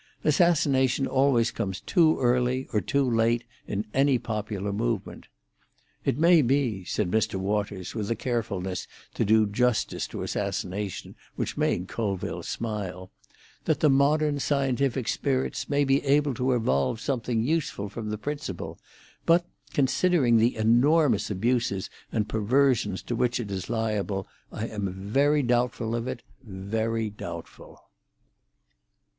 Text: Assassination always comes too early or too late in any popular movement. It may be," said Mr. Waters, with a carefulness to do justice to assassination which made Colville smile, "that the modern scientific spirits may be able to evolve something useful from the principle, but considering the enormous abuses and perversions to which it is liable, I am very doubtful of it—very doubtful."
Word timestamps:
Assassination 0.23 1.05
always 1.05 1.51
comes 1.51 1.79
too 1.79 2.19
early 2.19 2.67
or 2.73 2.81
too 2.81 3.07
late 3.07 3.43
in 3.67 3.85
any 3.93 4.17
popular 4.17 4.73
movement. 4.73 5.27
It 6.05 6.17
may 6.17 6.41
be," 6.41 6.83
said 6.85 7.11
Mr. 7.11 7.35
Waters, 7.35 7.93
with 7.93 8.09
a 8.09 8.15
carefulness 8.15 8.87
to 9.13 9.23
do 9.23 9.45
justice 9.45 10.07
to 10.07 10.23
assassination 10.23 11.13
which 11.35 11.55
made 11.55 11.87
Colville 11.87 12.41
smile, 12.41 13.11
"that 13.65 13.81
the 13.81 13.91
modern 13.91 14.39
scientific 14.39 15.07
spirits 15.07 15.69
may 15.69 15.83
be 15.83 16.03
able 16.03 16.33
to 16.33 16.53
evolve 16.53 16.99
something 16.99 17.43
useful 17.43 17.87
from 17.87 18.09
the 18.09 18.17
principle, 18.17 18.79
but 19.27 19.45
considering 19.71 20.37
the 20.37 20.55
enormous 20.55 21.29
abuses 21.29 21.91
and 22.11 22.27
perversions 22.27 23.03
to 23.03 23.15
which 23.15 23.39
it 23.39 23.51
is 23.51 23.69
liable, 23.69 24.27
I 24.51 24.65
am 24.65 24.91
very 24.97 25.43
doubtful 25.43 25.93
of 25.93 26.07
it—very 26.07 27.11
doubtful." 27.11 27.83